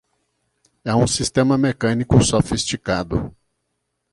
[0.83, 3.37] É um sistema mecânico sofisticado!